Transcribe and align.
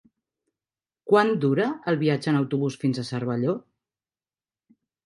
Quant 1.11 1.29
dura 1.45 1.67
el 1.93 2.01
viatge 2.07 2.33
en 2.35 2.41
autobús 2.41 2.81
fins 2.87 3.05
a 3.05 3.07
Cervelló? 3.15 3.57